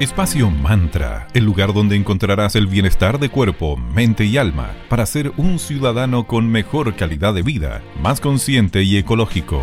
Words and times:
Espacio 0.00 0.50
Mantra, 0.50 1.28
el 1.34 1.44
lugar 1.44 1.74
donde 1.74 1.94
encontrarás 1.94 2.56
el 2.56 2.66
bienestar 2.66 3.18
de 3.18 3.28
cuerpo, 3.28 3.76
mente 3.76 4.24
y 4.24 4.38
alma 4.38 4.74
para 4.88 5.04
ser 5.04 5.30
un 5.36 5.58
ciudadano 5.58 6.26
con 6.26 6.48
mejor 6.48 6.96
calidad 6.96 7.34
de 7.34 7.42
vida, 7.42 7.82
más 8.00 8.18
consciente 8.18 8.82
y 8.82 8.96
ecológico. 8.96 9.60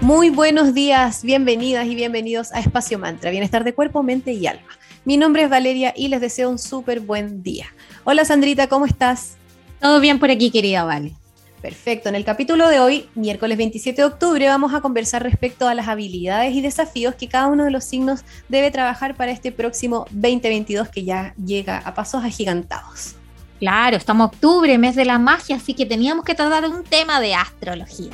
Muy 0.00 0.30
buenos 0.30 0.74
días, 0.74 1.22
bienvenidas 1.22 1.86
y 1.86 1.94
bienvenidos 1.94 2.52
a 2.52 2.58
Espacio 2.58 2.98
Mantra, 2.98 3.30
bienestar 3.30 3.62
de 3.62 3.72
cuerpo, 3.72 4.02
mente 4.02 4.32
y 4.32 4.48
alma. 4.48 4.66
Mi 5.04 5.16
nombre 5.16 5.44
es 5.44 5.48
Valeria 5.48 5.94
y 5.96 6.08
les 6.08 6.20
deseo 6.20 6.50
un 6.50 6.58
súper 6.58 6.98
buen 6.98 7.44
día. 7.44 7.66
Hola 8.02 8.24
Sandrita, 8.24 8.66
¿cómo 8.66 8.84
estás? 8.84 9.36
Todo 9.80 10.00
bien 10.00 10.18
por 10.18 10.32
aquí, 10.32 10.50
querida 10.50 10.82
Vale. 10.82 11.19
Perfecto, 11.62 12.08
en 12.08 12.14
el 12.14 12.24
capítulo 12.24 12.68
de 12.68 12.80
hoy, 12.80 13.08
miércoles 13.14 13.58
27 13.58 14.00
de 14.00 14.06
octubre, 14.06 14.48
vamos 14.48 14.72
a 14.72 14.80
conversar 14.80 15.22
respecto 15.22 15.68
a 15.68 15.74
las 15.74 15.88
habilidades 15.88 16.54
y 16.54 16.62
desafíos 16.62 17.14
que 17.16 17.28
cada 17.28 17.48
uno 17.48 17.64
de 17.64 17.70
los 17.70 17.84
signos 17.84 18.20
debe 18.48 18.70
trabajar 18.70 19.14
para 19.14 19.30
este 19.30 19.52
próximo 19.52 20.06
2022 20.10 20.88
que 20.88 21.04
ya 21.04 21.34
llega 21.36 21.76
a 21.76 21.92
pasos 21.92 22.24
agigantados. 22.24 23.14
Claro, 23.58 23.98
estamos 23.98 24.28
octubre, 24.28 24.78
mes 24.78 24.96
de 24.96 25.04
la 25.04 25.18
magia, 25.18 25.56
así 25.56 25.74
que 25.74 25.84
teníamos 25.84 26.24
que 26.24 26.34
tratar 26.34 26.64
un 26.64 26.82
tema 26.82 27.20
de 27.20 27.34
astrología. 27.34 28.12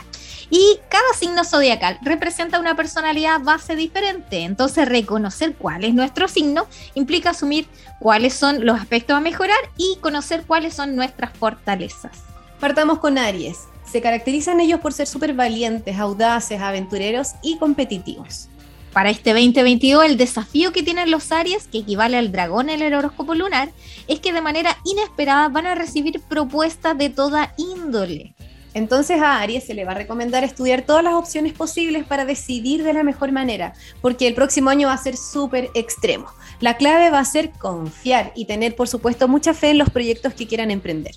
Y 0.51 0.81
cada 0.89 1.13
signo 1.17 1.45
zodiacal 1.45 1.99
representa 2.03 2.59
una 2.59 2.75
personalidad 2.75 3.41
base 3.41 3.77
diferente. 3.77 4.43
Entonces, 4.43 4.89
reconocer 4.89 5.55
cuál 5.55 5.85
es 5.85 5.95
nuestro 5.95 6.27
signo 6.27 6.67
implica 6.95 7.31
asumir 7.31 7.69
cuáles 8.01 8.35
son 8.35 8.67
los 8.67 8.81
aspectos 8.81 9.17
a 9.17 9.21
mejorar 9.21 9.59
y 9.77 9.99
conocer 10.01 10.43
cuáles 10.45 10.75
son 10.75 10.97
nuestras 10.97 11.33
fortalezas. 11.37 12.36
Partamos 12.61 13.01
con 13.01 13.19
Aries. 13.19 13.69
Se 13.85 14.01
caracterizan 14.01 14.61
ellos 14.61 14.81
por 14.81 14.95
ser 14.95 15.07
súper 15.07 15.35
valientes, 15.35 15.99
audaces, 15.99 16.61
aventureros 16.61 17.33
y 17.43 17.59
competitivos. 17.59 18.49
Para 18.95 19.11
este 19.11 19.35
2022, 19.35 20.07
el 20.07 20.17
desafío 20.17 20.73
que 20.73 20.83
tienen 20.83 21.11
los 21.11 21.33
Aries, 21.33 21.69
que 21.69 21.79
equivale 21.79 22.17
al 22.17 22.33
dragón 22.33 22.71
en 22.71 22.81
el 22.81 22.95
horóscopo 22.95 23.35
lunar, 23.35 23.69
es 24.09 24.21
que 24.21 24.33
de 24.33 24.41
manera 24.41 24.79
inesperada 24.85 25.49
van 25.49 25.67
a 25.67 25.75
recibir 25.75 26.19
propuestas 26.23 26.97
de 26.97 27.11
toda 27.11 27.53
índole. 27.59 28.35
Entonces 28.73 29.21
a 29.21 29.41
Aries 29.41 29.65
se 29.65 29.75
le 29.75 29.85
va 29.85 29.93
a 29.93 29.97
recomendar 29.97 30.45
estudiar 30.45 30.83
todas 30.83 31.05
las 31.05 31.15
opciones 31.15 31.53
posibles 31.53 32.05
para 32.07 32.25
decidir 32.25 32.85
de 32.85 32.95
la 32.95 33.03
mejor 33.03 33.33
manera, 33.33 33.75
porque 34.01 34.27
el 34.27 34.35
próximo 34.35 34.71
año 34.71 34.89
va 34.89 34.95
a 34.95 34.99
ser 34.99 35.19
súper 35.19 35.71
extremo. 35.75 36.29
La 36.61 36.79
clave 36.79 37.11
va 37.11 37.19
a 37.19 37.25
ser 37.27 37.53
confiar 37.53 38.33
y 38.35 38.47
tener, 38.47 38.77
por 38.77 38.89
supuesto, 38.89 39.29
mucha 39.29 39.53
fe 39.53 39.71
en 39.71 39.79
los 39.79 39.91
proyectos 39.91 40.33
que 40.33 40.47
quieran 40.47 40.71
emprender. 40.71 41.15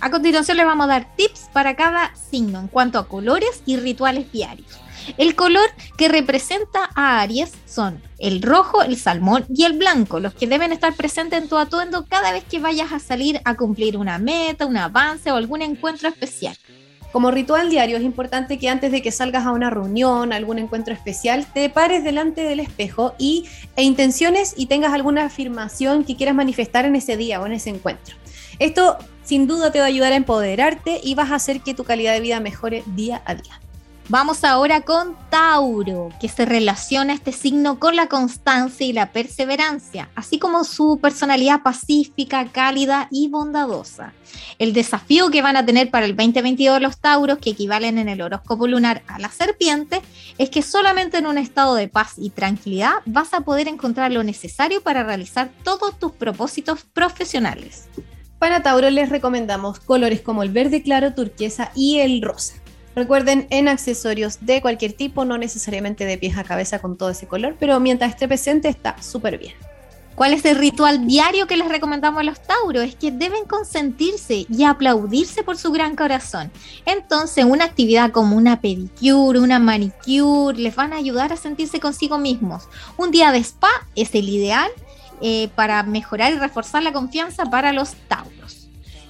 A 0.00 0.10
continuación 0.10 0.58
les 0.58 0.66
vamos 0.66 0.84
a 0.84 0.88
dar 0.88 1.16
tips 1.16 1.48
para 1.52 1.74
cada 1.74 2.14
signo 2.14 2.60
en 2.60 2.68
cuanto 2.68 2.98
a 2.98 3.08
colores 3.08 3.62
y 3.64 3.76
rituales 3.76 4.30
diarios. 4.30 4.78
El 5.16 5.34
color 5.34 5.68
que 5.96 6.08
representa 6.08 6.90
a 6.94 7.20
Aries 7.20 7.52
son 7.64 8.02
el 8.18 8.42
rojo, 8.42 8.82
el 8.82 8.96
salmón 8.96 9.46
y 9.48 9.64
el 9.64 9.78
blanco, 9.78 10.20
los 10.20 10.34
que 10.34 10.46
deben 10.46 10.72
estar 10.72 10.94
presentes 10.94 11.42
en 11.42 11.48
tu 11.48 11.56
atuendo 11.56 12.06
cada 12.06 12.32
vez 12.32 12.44
que 12.44 12.58
vayas 12.58 12.92
a 12.92 12.98
salir 12.98 13.40
a 13.44 13.54
cumplir 13.56 13.96
una 13.96 14.18
meta, 14.18 14.66
un 14.66 14.76
avance 14.76 15.30
o 15.30 15.36
algún 15.36 15.62
encuentro 15.62 16.08
especial. 16.08 16.56
Como 17.12 17.30
ritual 17.30 17.70
diario 17.70 17.96
es 17.96 18.02
importante 18.02 18.58
que 18.58 18.68
antes 18.68 18.92
de 18.92 19.00
que 19.00 19.10
salgas 19.10 19.46
a 19.46 19.52
una 19.52 19.70
reunión, 19.70 20.32
algún 20.32 20.58
encuentro 20.58 20.92
especial, 20.92 21.46
te 21.52 21.70
pares 21.70 22.04
delante 22.04 22.42
del 22.42 22.60
espejo 22.60 23.14
y, 23.18 23.46
e 23.76 23.82
intenciones 23.82 24.54
y 24.56 24.66
tengas 24.66 24.92
alguna 24.92 25.24
afirmación 25.24 26.04
que 26.04 26.16
quieras 26.16 26.34
manifestar 26.34 26.84
en 26.84 26.96
ese 26.96 27.16
día 27.16 27.40
o 27.40 27.46
en 27.46 27.52
ese 27.52 27.70
encuentro. 27.70 28.16
Esto 28.58 28.98
sin 29.22 29.46
duda 29.46 29.72
te 29.72 29.78
va 29.78 29.86
a 29.86 29.88
ayudar 29.88 30.12
a 30.12 30.16
empoderarte 30.16 31.00
y 31.02 31.14
vas 31.14 31.30
a 31.30 31.36
hacer 31.36 31.60
que 31.60 31.74
tu 31.74 31.84
calidad 31.84 32.12
de 32.12 32.20
vida 32.20 32.40
mejore 32.40 32.82
día 32.86 33.22
a 33.24 33.34
día. 33.34 33.60
Vamos 34.08 34.44
ahora 34.44 34.82
con 34.82 35.16
Tauro, 35.30 36.10
que 36.20 36.28
se 36.28 36.44
relaciona 36.44 37.12
este 37.12 37.32
signo 37.32 37.80
con 37.80 37.96
la 37.96 38.06
constancia 38.06 38.86
y 38.86 38.92
la 38.92 39.10
perseverancia, 39.10 40.10
así 40.14 40.38
como 40.38 40.62
su 40.62 41.00
personalidad 41.02 41.62
pacífica, 41.64 42.46
cálida 42.52 43.08
y 43.10 43.26
bondadosa. 43.26 44.12
El 44.60 44.74
desafío 44.74 45.28
que 45.30 45.42
van 45.42 45.56
a 45.56 45.66
tener 45.66 45.90
para 45.90 46.06
el 46.06 46.14
2022 46.14 46.80
los 46.80 46.98
Tauros, 46.98 47.38
que 47.38 47.50
equivalen 47.50 47.98
en 47.98 48.08
el 48.08 48.22
horóscopo 48.22 48.68
lunar 48.68 49.02
a 49.08 49.18
la 49.18 49.28
serpiente, 49.28 50.00
es 50.38 50.50
que 50.50 50.62
solamente 50.62 51.18
en 51.18 51.26
un 51.26 51.36
estado 51.36 51.74
de 51.74 51.88
paz 51.88 52.12
y 52.16 52.30
tranquilidad 52.30 52.94
vas 53.06 53.34
a 53.34 53.40
poder 53.40 53.66
encontrar 53.66 54.12
lo 54.12 54.22
necesario 54.22 54.82
para 54.82 55.02
realizar 55.02 55.50
todos 55.64 55.98
tus 55.98 56.12
propósitos 56.12 56.84
profesionales. 56.84 57.88
Para 58.38 58.62
Tauro 58.62 58.88
les 58.88 59.08
recomendamos 59.08 59.80
colores 59.80 60.20
como 60.20 60.44
el 60.44 60.50
verde 60.50 60.84
claro, 60.84 61.12
turquesa 61.12 61.72
y 61.74 61.98
el 61.98 62.22
rosa. 62.22 62.54
Recuerden, 62.96 63.46
en 63.50 63.68
accesorios 63.68 64.38
de 64.40 64.62
cualquier 64.62 64.94
tipo, 64.94 65.26
no 65.26 65.36
necesariamente 65.36 66.06
de 66.06 66.16
pies 66.16 66.38
a 66.38 66.44
cabeza 66.44 66.78
con 66.78 66.96
todo 66.96 67.10
ese 67.10 67.26
color, 67.26 67.54
pero 67.60 67.78
mientras 67.78 68.12
esté 68.12 68.26
presente 68.26 68.70
está 68.70 69.00
súper 69.02 69.36
bien. 69.36 69.52
¿Cuál 70.14 70.32
es 70.32 70.46
el 70.46 70.56
ritual 70.56 71.06
diario 71.06 71.46
que 71.46 71.58
les 71.58 71.68
recomendamos 71.68 72.20
a 72.20 72.22
los 72.22 72.40
Tauros? 72.40 72.84
Es 72.84 72.96
que 72.96 73.10
deben 73.10 73.44
consentirse 73.44 74.46
y 74.48 74.64
aplaudirse 74.64 75.42
por 75.42 75.58
su 75.58 75.72
gran 75.72 75.94
corazón. 75.94 76.50
Entonces, 76.86 77.44
una 77.44 77.66
actividad 77.66 78.12
como 78.12 78.34
una 78.34 78.62
pedicure, 78.62 79.40
una 79.40 79.58
manicure, 79.58 80.56
les 80.56 80.74
van 80.74 80.94
a 80.94 80.96
ayudar 80.96 81.34
a 81.34 81.36
sentirse 81.36 81.80
consigo 81.80 82.16
mismos. 82.16 82.66
Un 82.96 83.10
día 83.10 83.30
de 83.30 83.40
spa 83.40 83.68
es 83.94 84.14
el 84.14 84.26
ideal 84.30 84.70
eh, 85.20 85.50
para 85.54 85.82
mejorar 85.82 86.32
y 86.32 86.38
reforzar 86.38 86.82
la 86.82 86.94
confianza 86.94 87.44
para 87.44 87.74
los 87.74 87.92
Tauros. 88.08 88.35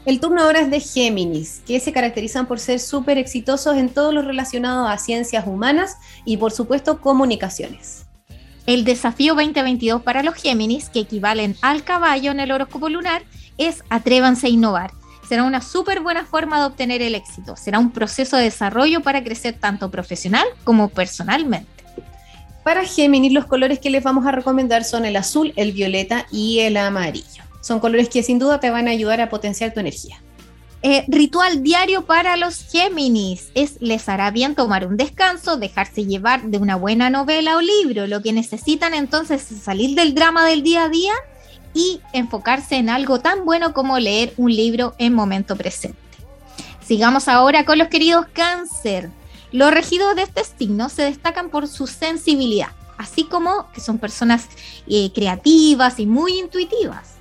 El 0.06 0.21
turno 0.21 0.41
ahora 0.41 0.61
es 0.61 0.71
de 0.71 0.78
Géminis, 0.78 1.62
que 1.67 1.81
se 1.81 1.93
caracterizan 1.93 2.47
por 2.47 2.61
ser 2.61 2.78
súper 2.78 3.19
exitosos 3.19 3.77
en 3.77 3.89
todo 3.89 4.12
lo 4.12 4.22
relacionado 4.22 4.87
a 4.87 4.99
ciencias 4.99 5.49
humanas 5.49 5.97
y 6.25 6.37
por 6.37 6.53
supuesto 6.53 7.00
comunicaciones. 7.00 8.06
El 8.67 8.84
desafío 8.84 9.34
2022 9.34 10.03
para 10.03 10.22
los 10.22 10.37
Géminis, 10.37 10.91
que 10.91 11.00
equivalen 11.00 11.56
al 11.61 11.83
caballo 11.83 12.31
en 12.31 12.39
el 12.39 12.53
horóscopo 12.53 12.89
lunar, 12.89 13.25
es 13.59 13.83
atrévanse 13.91 14.47
a 14.47 14.50
innovar. 14.50 14.93
Será 15.28 15.43
una 15.43 15.61
súper 15.61 16.00
buena 16.00 16.25
forma 16.25 16.61
de 16.61 16.67
obtener 16.67 17.03
el 17.03 17.17
éxito. 17.17 17.56
Será 17.56 17.81
un 17.81 17.91
proceso 17.91 18.37
de 18.37 18.44
desarrollo 18.44 19.03
para 19.03 19.25
crecer 19.25 19.56
tanto 19.59 19.91
profesional 19.91 20.47
como 20.62 20.88
personalmente. 20.88 21.83
Para 22.62 22.84
Géminis, 22.84 23.33
los 23.33 23.47
colores 23.47 23.81
que 23.81 23.91
les 23.91 24.05
vamos 24.05 24.25
a 24.25 24.31
recomendar 24.31 24.84
son 24.84 25.05
el 25.05 25.17
azul, 25.17 25.53
el 25.56 25.73
violeta 25.73 26.27
y 26.31 26.61
el 26.61 26.77
amarillo. 26.77 27.45
Son 27.66 27.81
colores 27.81 28.09
que 28.09 28.22
sin 28.22 28.38
duda 28.38 28.60
te 28.60 28.71
van 28.71 28.87
a 28.87 28.93
ayudar 28.93 29.21
a 29.21 29.28
potenciar 29.28 29.75
tu 29.75 29.81
energía. 29.81 30.22
Eh, 30.82 31.04
ritual 31.09 31.65
diario 31.65 32.06
para 32.06 32.37
los 32.37 32.65
Géminis 32.71 33.50
es 33.54 33.81
les 33.81 34.09
hará 34.09 34.31
bien 34.31 34.54
tomar 34.54 34.87
un 34.87 34.97
descanso, 34.97 35.56
dejarse 35.56 36.06
llevar 36.06 36.44
de 36.44 36.59
una 36.59 36.76
buena 36.76 37.10
novela 37.10 37.56
o 37.56 37.60
libro. 37.60 38.06
Lo 38.06 38.22
que 38.22 38.32
necesitan 38.32 38.94
entonces 38.94 39.50
es 39.50 39.62
salir 39.65 39.97
del 39.97 40.15
drama 40.15 40.47
del 40.47 40.62
día 40.62 40.84
a 40.84 40.88
día 40.88 41.12
y 41.75 42.00
enfocarse 42.12 42.76
en 42.76 42.88
algo 42.88 43.19
tan 43.19 43.44
bueno 43.44 43.75
como 43.75 43.99
leer 43.99 44.32
un 44.37 44.55
libro 44.55 44.94
en 44.99 45.12
momento 45.12 45.56
presente. 45.56 45.99
Sigamos 46.87 47.26
ahora 47.26 47.65
con 47.65 47.78
los 47.78 47.88
queridos 47.88 48.26
cáncer. 48.32 49.10
Los 49.50 49.72
regidos 49.72 50.15
de 50.15 50.22
este 50.22 50.44
signo 50.44 50.88
se 50.88 51.03
destacan 51.03 51.50
por 51.50 51.66
su 51.66 51.88
sensibilidad, 51.88 52.71
así 52.97 53.25
como 53.25 53.72
que 53.72 53.81
son 53.81 53.99
personas 53.99 54.47
eh, 54.87 55.10
creativas 55.12 55.99
y 55.99 56.06
muy 56.06 56.38
intuitivas. 56.38 57.16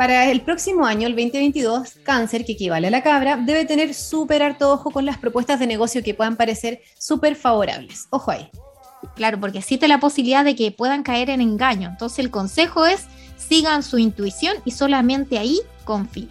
Para 0.00 0.30
el 0.30 0.40
próximo 0.40 0.86
año, 0.86 1.06
el 1.06 1.14
2022, 1.14 1.98
cáncer, 2.02 2.46
que 2.46 2.52
equivale 2.52 2.86
a 2.86 2.90
la 2.90 3.02
cabra, 3.02 3.36
debe 3.36 3.66
tener 3.66 3.92
súper 3.92 4.42
harto 4.42 4.72
ojo 4.72 4.90
con 4.90 5.04
las 5.04 5.18
propuestas 5.18 5.60
de 5.60 5.66
negocio 5.66 6.02
que 6.02 6.14
puedan 6.14 6.36
parecer 6.36 6.80
súper 6.98 7.36
favorables. 7.36 8.06
Ojo 8.08 8.30
ahí. 8.30 8.48
Claro, 9.14 9.38
porque 9.38 9.58
existe 9.58 9.88
la 9.88 10.00
posibilidad 10.00 10.42
de 10.42 10.56
que 10.56 10.72
puedan 10.72 11.02
caer 11.02 11.28
en 11.28 11.42
engaño. 11.42 11.90
Entonces 11.90 12.20
el 12.20 12.30
consejo 12.30 12.86
es 12.86 13.08
sigan 13.36 13.82
su 13.82 13.98
intuición 13.98 14.56
y 14.64 14.70
solamente 14.70 15.36
ahí 15.38 15.60
confíen. 15.84 16.30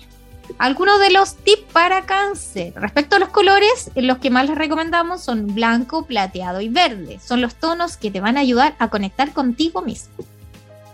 Algunos 0.57 0.99
de 0.99 1.11
los 1.11 1.35
tips 1.35 1.71
para 1.71 2.07
cáncer. 2.07 2.73
Respecto 2.75 3.17
a 3.17 3.19
los 3.19 3.29
colores, 3.29 3.91
los 3.93 4.17
que 4.17 4.31
más 4.31 4.49
les 4.49 4.57
recomendamos 4.57 5.21
son 5.21 5.45
blanco, 5.53 6.07
plateado 6.07 6.59
y 6.59 6.69
verde. 6.69 7.19
Son 7.23 7.39
los 7.39 7.53
tonos 7.53 7.97
que 7.97 8.09
te 8.09 8.19
van 8.19 8.35
a 8.35 8.39
ayudar 8.39 8.75
a 8.79 8.89
conectar 8.89 9.31
contigo 9.31 9.83
mismo. 9.83 10.15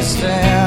understand. 0.00 0.59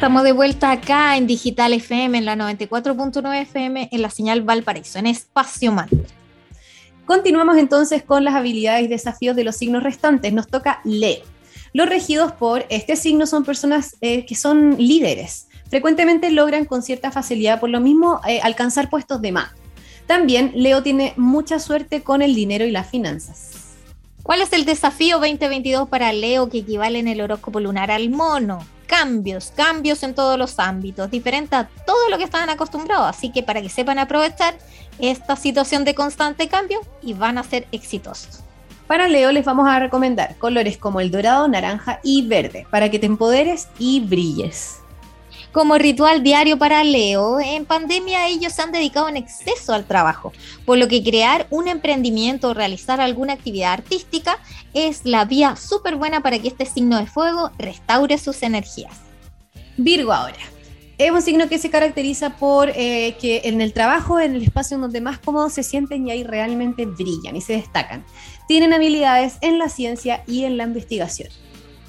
Estamos 0.00 0.22
de 0.22 0.32
vuelta 0.32 0.70
acá 0.70 1.18
en 1.18 1.26
Digital 1.26 1.74
FM, 1.74 2.16
en 2.16 2.24
la 2.24 2.34
94.9 2.34 3.42
FM, 3.42 3.90
en 3.92 4.00
la 4.00 4.08
señal 4.08 4.40
Valparaíso, 4.40 4.98
en 4.98 5.06
Espacio 5.06 5.72
Mantra. 5.72 6.08
Continuamos 7.04 7.58
entonces 7.58 8.02
con 8.02 8.24
las 8.24 8.34
habilidades 8.34 8.82
y 8.84 8.88
desafíos 8.88 9.36
de 9.36 9.44
los 9.44 9.56
signos 9.56 9.82
restantes. 9.82 10.32
Nos 10.32 10.48
toca 10.48 10.80
Leo. 10.84 11.20
Los 11.74 11.86
regidos 11.86 12.32
por 12.32 12.64
este 12.70 12.96
signo 12.96 13.26
son 13.26 13.44
personas 13.44 13.98
eh, 14.00 14.24
que 14.24 14.36
son 14.36 14.76
líderes. 14.78 15.48
Frecuentemente 15.68 16.30
logran 16.30 16.64
con 16.64 16.82
cierta 16.82 17.10
facilidad, 17.10 17.60
por 17.60 17.68
lo 17.68 17.80
mismo, 17.80 18.22
eh, 18.26 18.40
alcanzar 18.40 18.88
puestos 18.88 19.20
de 19.20 19.32
mando. 19.32 19.52
También 20.06 20.52
Leo 20.54 20.82
tiene 20.82 21.12
mucha 21.18 21.58
suerte 21.58 22.00
con 22.00 22.22
el 22.22 22.34
dinero 22.34 22.64
y 22.64 22.70
las 22.70 22.88
finanzas. 22.88 23.59
¿Cuál 24.30 24.42
es 24.42 24.52
el 24.52 24.64
desafío 24.64 25.18
2022 25.18 25.88
para 25.88 26.12
Leo 26.12 26.48
que 26.48 26.58
equivale 26.58 27.00
en 27.00 27.08
el 27.08 27.20
horóscopo 27.20 27.58
lunar 27.58 27.90
al 27.90 28.10
mono? 28.10 28.64
cambios, 28.86 29.52
cambios 29.56 30.04
en 30.04 30.14
todos 30.14 30.38
los 30.38 30.60
ámbitos, 30.60 31.10
diferente 31.10 31.56
a 31.56 31.68
todo 31.84 32.08
lo 32.08 32.16
que 32.16 32.22
estaban 32.22 32.48
acostumbrados. 32.48 33.08
Así 33.08 33.32
que 33.32 33.42
para 33.42 33.60
que 33.60 33.68
sepan 33.68 33.98
aprovechar 33.98 34.54
esta 35.00 35.34
situación 35.34 35.84
de 35.84 35.96
constante 35.96 36.46
cambio 36.46 36.78
y 37.02 37.12
van 37.12 37.38
a 37.38 37.42
ser 37.42 37.66
exitosos. 37.72 38.44
Para 38.86 39.08
Leo 39.08 39.32
les 39.32 39.44
vamos 39.44 39.68
a 39.68 39.80
recomendar 39.80 40.36
colores 40.36 40.78
como 40.78 41.00
el 41.00 41.10
dorado, 41.10 41.48
naranja 41.48 41.98
y 42.04 42.24
verde 42.28 42.68
para 42.70 42.88
que 42.88 43.00
te 43.00 43.06
empoderes 43.06 43.66
y 43.80 43.98
brilles. 43.98 44.76
Como 45.52 45.78
ritual 45.78 46.22
diario 46.22 46.58
para 46.58 46.84
Leo, 46.84 47.40
en 47.40 47.66
pandemia 47.66 48.28
ellos 48.28 48.52
se 48.52 48.62
han 48.62 48.70
dedicado 48.70 49.08
en 49.08 49.16
exceso 49.16 49.72
al 49.72 49.84
trabajo, 49.84 50.32
por 50.64 50.78
lo 50.78 50.86
que 50.86 51.02
crear 51.02 51.48
un 51.50 51.66
emprendimiento 51.66 52.50
o 52.50 52.54
realizar 52.54 53.00
alguna 53.00 53.32
actividad 53.32 53.72
artística 53.72 54.38
es 54.74 55.00
la 55.04 55.24
vía 55.24 55.56
súper 55.56 55.96
buena 55.96 56.20
para 56.20 56.38
que 56.38 56.46
este 56.46 56.66
signo 56.66 56.98
de 56.98 57.06
fuego 57.06 57.50
restaure 57.58 58.16
sus 58.16 58.44
energías. 58.44 58.98
Virgo 59.76 60.12
ahora. 60.12 60.38
Es 60.98 61.10
un 61.10 61.22
signo 61.22 61.48
que 61.48 61.58
se 61.58 61.70
caracteriza 61.70 62.36
por 62.36 62.68
eh, 62.68 63.16
que 63.20 63.40
en 63.44 63.60
el 63.60 63.72
trabajo, 63.72 64.20
en 64.20 64.36
el 64.36 64.42
espacio 64.42 64.76
en 64.76 64.82
donde 64.82 65.00
más 65.00 65.18
cómodos 65.18 65.54
se 65.54 65.64
sienten 65.64 66.06
y 66.06 66.12
ahí 66.12 66.22
realmente 66.22 66.86
brillan 66.86 67.34
y 67.34 67.40
se 67.40 67.54
destacan. 67.54 68.04
Tienen 68.46 68.72
habilidades 68.72 69.38
en 69.40 69.58
la 69.58 69.68
ciencia 69.68 70.22
y 70.28 70.44
en 70.44 70.58
la 70.58 70.64
investigación. 70.64 71.30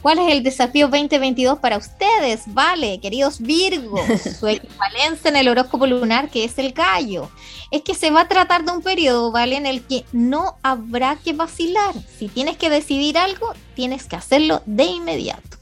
¿Cuál 0.01 0.17
es 0.17 0.31
el 0.31 0.41
desafío 0.41 0.87
2022 0.87 1.59
para 1.59 1.77
ustedes? 1.77 2.41
Vale, 2.47 2.99
queridos 2.99 3.39
Virgos, 3.39 4.01
su 4.39 4.47
equivalencia 4.47 5.29
en 5.29 5.35
el 5.35 5.47
horóscopo 5.47 5.85
lunar, 5.85 6.29
que 6.29 6.43
es 6.43 6.57
el 6.57 6.71
gallo. 6.73 7.29
Es 7.69 7.83
que 7.83 7.93
se 7.93 8.09
va 8.09 8.21
a 8.21 8.27
tratar 8.27 8.65
de 8.65 8.71
un 8.71 8.81
periodo, 8.81 9.31
¿vale? 9.31 9.57
En 9.57 9.67
el 9.67 9.83
que 9.83 10.03
no 10.11 10.57
habrá 10.63 11.17
que 11.17 11.33
vacilar. 11.33 11.93
Si 12.17 12.27
tienes 12.27 12.57
que 12.57 12.71
decidir 12.71 13.17
algo, 13.17 13.53
tienes 13.75 14.05
que 14.05 14.15
hacerlo 14.15 14.63
de 14.65 14.85
inmediato. 14.85 15.57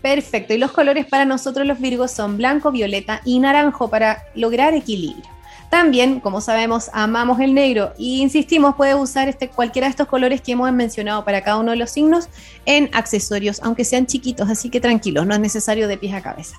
Perfecto. 0.00 0.54
Y 0.54 0.58
los 0.58 0.72
colores 0.72 1.04
para 1.04 1.26
nosotros 1.26 1.66
los 1.66 1.78
Virgos 1.78 2.10
son 2.10 2.38
blanco, 2.38 2.70
violeta 2.70 3.20
y 3.24 3.38
naranjo 3.38 3.90
para 3.90 4.24
lograr 4.34 4.72
equilibrio. 4.72 5.37
También, 5.70 6.20
como 6.20 6.40
sabemos, 6.40 6.90
amamos 6.94 7.40
el 7.40 7.52
negro 7.52 7.92
y 7.98 8.22
insistimos, 8.22 8.74
puedes 8.76 8.94
usar 8.94 9.28
este, 9.28 9.48
cualquiera 9.48 9.86
de 9.86 9.90
estos 9.90 10.08
colores 10.08 10.40
que 10.40 10.52
hemos 10.52 10.72
mencionado 10.72 11.24
para 11.24 11.42
cada 11.42 11.58
uno 11.58 11.72
de 11.72 11.76
los 11.76 11.90
signos 11.90 12.28
en 12.64 12.88
accesorios, 12.94 13.60
aunque 13.62 13.84
sean 13.84 14.06
chiquitos, 14.06 14.48
así 14.48 14.70
que 14.70 14.80
tranquilos, 14.80 15.26
no 15.26 15.34
es 15.34 15.40
necesario 15.40 15.86
de 15.86 15.98
pies 15.98 16.14
a 16.14 16.22
cabeza. 16.22 16.56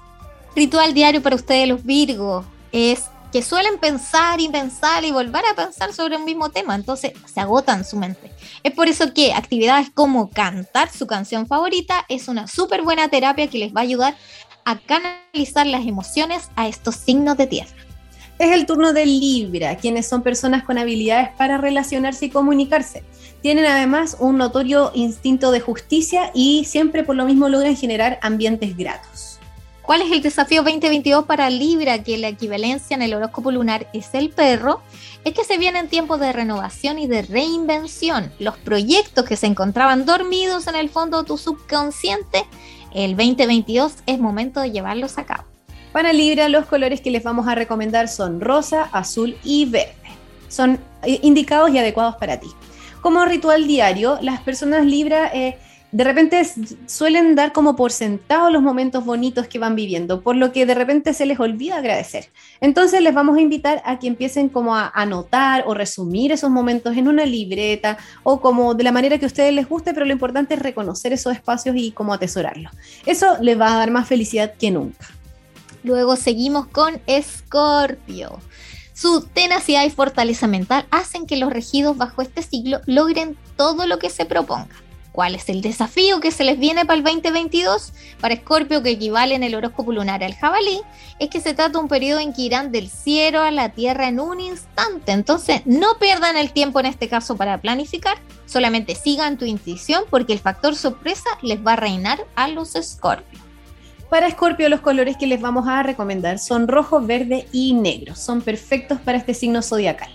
Ritual 0.56 0.94
diario 0.94 1.24
para 1.24 1.36
ustedes 1.36 1.68
los 1.68 1.84
Virgos 1.84 2.46
es 2.72 3.06
que 3.32 3.42
suelen 3.42 3.80
pensar 3.80 4.42
y 4.42 4.50
pensar 4.50 5.04
y 5.04 5.12
volver 5.12 5.44
a 5.46 5.56
pensar 5.56 5.94
sobre 5.94 6.18
un 6.18 6.26
mismo 6.26 6.50
tema, 6.50 6.76
entonces 6.76 7.14
se 7.32 7.40
agotan 7.40 7.86
su 7.86 7.98
mente. 7.98 8.32
Es 8.64 8.74
por 8.74 8.88
eso 8.88 9.14
que 9.14 9.34
actividades 9.34 9.90
como 9.92 10.30
cantar 10.30 10.92
su 10.92 11.08
canción 11.08 11.48
favorita 11.48 12.06
es 12.10 12.28
una 12.28 12.48
súper 12.48 12.84
buena 12.84 13.10
terapia 13.10 13.48
que 13.48 13.60
les 13.60 13.74
va 13.74 13.82
a 13.82 13.84
ayudar 13.84 14.16
a 14.66 14.78
canalizar 14.78 15.66
las 15.66 15.86
emociones 15.86 16.50
a 16.56 16.68
estos 16.68 16.96
signos 16.96 17.38
de 17.38 17.48
tierra. 17.48 17.89
Es 18.40 18.54
el 18.54 18.66
turno 18.66 18.94
de 18.94 19.06
Libra, 19.06 19.76
quienes 19.76 20.08
son 20.08 20.24
personas 20.24 20.64
con 20.64 20.78
habilidades 20.78 21.28
para 21.38 21.58
relacionarse 21.58 22.28
y 22.28 22.30
comunicarse. 22.30 23.04
Tienen 23.42 23.66
además 23.66 24.16
un 24.18 24.38
notorio 24.38 24.92
instinto 24.96 25.52
de 25.52 25.60
justicia 25.60 26.32
y 26.34 26.64
siempre 26.64 27.04
por 27.04 27.18
lo 27.18 27.26
mismo 27.26 27.50
logran 27.50 27.76
generar 27.76 28.18
ambientes 28.22 28.78
gratos. 28.78 29.40
¿Cuál 29.82 30.04
es 30.04 30.12
el 30.14 30.22
desafío 30.22 30.64
2022 30.64 31.26
para 31.26 31.50
Libra? 31.50 32.02
Que 32.02 32.18
la 32.18 32.30
equivalencia 32.30 32.96
en 32.96 33.02
el 33.02 33.14
horóscopo 33.14 33.52
lunar 33.52 33.88
es 33.92 34.14
el 34.14 34.30
perro. 34.30 34.82
Es 35.26 35.34
que 35.34 35.44
se 35.44 35.58
vienen 35.58 35.90
tiempos 35.90 36.22
de 36.22 36.32
renovación 36.32 36.98
y 36.98 37.08
de 37.08 37.24
reinvención. 37.24 38.32
Los 38.40 38.58
proyectos 38.58 39.26
que 39.26 39.36
se 39.36 39.48
encontraban 39.48 40.06
dormidos 40.06 40.68
en 40.68 40.76
el 40.76 40.90
fondo 40.90 41.24
de 41.24 41.28
tu 41.28 41.38
subconsciente, 41.38 42.46
el 42.94 43.18
2022 43.18 43.96
es 44.06 44.18
momento 44.18 44.62
de 44.62 44.72
llevarlos 44.72 45.18
a 45.18 45.26
cabo. 45.26 45.59
Para 45.92 46.14
Libra, 46.14 46.50
los 46.50 46.66
colores 46.68 47.02
que 47.02 47.10
les 47.10 47.24
vamos 47.24 47.48
a 47.48 47.56
recomendar 47.56 48.08
son 48.08 48.40
rosa, 48.40 48.84
azul 48.92 49.36
y 49.44 49.66
verde. 49.66 49.94
Son 50.48 50.80
eh, 51.04 51.20
indicados 51.24 51.72
y 51.72 51.80
adecuados 51.80 52.16
para 52.18 52.40
ti. 52.40 52.48
Como 53.02 53.26
ritual 53.26 53.66
diario, 53.66 54.20
las 54.22 54.42
personas 54.42 54.86
Libra 54.86 55.32
eh, 55.34 55.58
de 55.92 56.04
repente 56.04 56.46
suelen 56.86 57.34
dar 57.34 57.52
como 57.52 57.76
por 57.76 57.92
sentado 57.92 58.52
los 58.52 58.62
momentos 58.62 59.04
bonitos 59.04 59.48
que 59.48 59.58
van 59.58 59.76
viviendo, 59.76 60.22
por 60.22 60.36
lo 60.36 60.52
que 60.52 60.68
de 60.68 60.76
repente 60.76 61.16
se 61.16 61.26
les 61.26 61.40
olvida 61.40 61.78
agradecer. 61.78 62.30
Entonces 62.62 63.02
les 63.02 63.14
vamos 63.14 63.38
a 63.38 63.42
invitar 63.42 63.82
a 63.84 63.98
que 63.98 64.06
empiecen 64.06 64.50
como 64.50 64.76
a 64.76 64.92
anotar 64.94 65.64
o 65.66 65.74
resumir 65.74 66.32
esos 66.32 66.52
momentos 66.52 66.96
en 66.96 67.08
una 67.08 67.26
libreta 67.26 67.98
o 68.22 68.40
como 68.40 68.76
de 68.76 68.84
la 68.84 68.92
manera 68.92 69.18
que 69.18 69.26
a 69.26 69.28
ustedes 69.28 69.54
les 69.54 69.68
guste, 69.68 69.94
pero 69.94 70.06
lo 70.06 70.14
importante 70.14 70.54
es 70.54 70.62
reconocer 70.62 71.14
esos 71.14 71.34
espacios 71.34 71.76
y 71.76 71.92
como 71.92 72.14
atesorarlos. 72.14 72.72
Eso 73.08 73.38
les 73.42 73.60
va 73.60 73.74
a 73.74 73.78
dar 73.78 73.90
más 73.90 74.08
felicidad 74.08 74.54
que 74.54 74.70
nunca. 74.70 75.08
Luego 75.84 76.16
seguimos 76.16 76.68
con 76.68 77.02
Escorpio. 77.08 78.40
Su 78.94 79.22
tenacidad 79.22 79.86
y 79.86 79.90
fortaleza 79.90 80.48
mental 80.48 80.86
hacen 80.92 81.26
que 81.26 81.38
los 81.38 81.54
regidos 81.54 81.96
bajo 81.96 82.22
este 82.22 82.42
siglo 82.42 82.82
logren 82.86 83.38
todo 83.56 83.86
lo 83.86 83.98
que 83.98 84.10
se 84.10 84.26
proponga. 84.26 84.76
¿Cuál 85.12 85.36
es 85.36 85.50
el 85.50 85.62
desafío 85.62 86.20
que 86.20 86.32
se 86.32 86.44
les 86.44 86.60
viene 86.60 86.86
para 86.86 86.98
el 86.98 87.04
2022? 87.04 87.94
Para 88.20 88.36
Escorpio, 88.36 88.84
que 88.84 88.92
equivale 88.92 89.36
en 89.36 89.44
el 89.44 89.56
horóscopo 89.56 89.92
lunar 89.92 90.24
al 90.24 90.36
jabalí, 90.36 90.82
es 91.18 91.30
que 91.30 91.42
se 91.42 91.54
trata 91.54 91.70
de 91.72 91.78
un 91.80 91.88
periodo 91.88 92.20
en 92.20 92.32
que 92.32 92.44
irán 92.44 92.72
del 92.72 92.90
cielo 92.90 93.42
a 93.42 93.52
la 93.52 93.70
tierra 93.70 94.08
en 94.08 94.20
un 94.20 94.40
instante. 94.40 95.12
Entonces, 95.12 95.62
no 95.66 95.98
pierdan 96.00 96.38
el 96.38 96.52
tiempo 96.52 96.80
en 96.80 96.86
este 96.86 97.10
caso 97.10 97.36
para 97.36 97.60
planificar, 97.60 98.18
solamente 98.46 98.96
sigan 98.96 99.38
tu 99.38 99.46
intuición 99.46 100.04
porque 100.10 100.34
el 100.34 100.40
factor 100.40 100.76
sorpresa 100.76 101.30
les 101.42 101.66
va 101.66 101.74
a 101.74 101.78
reinar 101.78 102.26
a 102.36 102.48
los 102.48 102.76
Escorpios. 102.76 103.49
Para 104.10 104.26
Escorpio 104.26 104.70
los 104.70 104.80
colores 104.80 105.18
que 105.18 105.28
les 105.28 105.40
vamos 105.40 105.68
a 105.68 105.84
recomendar 105.84 106.40
son 106.40 106.68
rojo, 106.68 107.00
verde 107.00 107.46
y 107.52 107.74
negro. 107.74 108.16
Son 108.16 108.42
perfectos 108.42 109.00
para 109.00 109.20
este 109.20 109.36
signo 109.36 109.62
zodiacal. 109.62 110.10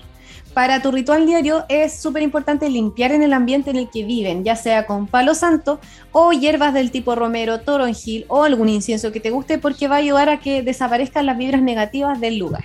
Para 0.53 0.83
tu 0.83 0.91
ritual 0.91 1.27
diario 1.27 1.65
es 1.69 2.01
súper 2.01 2.23
importante 2.23 2.69
limpiar 2.69 3.13
en 3.13 3.23
el 3.23 3.33
ambiente 3.33 3.71
en 3.71 3.77
el 3.77 3.89
que 3.91 4.05
viven, 4.05 4.43
ya 4.43 4.57
sea 4.57 4.87
con 4.87 5.07
palo 5.07 5.35
santo 5.35 5.81
o 6.11 6.33
hierbas 6.33 6.75
del 6.75 6.91
tipo 6.91 7.15
romero, 7.15 7.61
toronjil 7.61 8.25
o 8.29 8.43
algún 8.43 8.69
incienso 8.69 9.13
que 9.13 9.21
te 9.21 9.31
guste 9.31 9.59
porque 9.59 9.87
va 9.87 9.97
a 9.97 9.99
ayudar 9.99 10.29
a 10.29 10.41
que 10.41 10.63
desaparezcan 10.63 11.27
las 11.27 11.39
vibras 11.39 11.63
negativas 11.63 12.21
del 12.21 12.39
lugar. 12.39 12.65